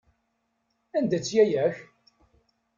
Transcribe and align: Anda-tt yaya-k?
Anda-tt 0.97 1.29
yaya-k? 1.35 1.75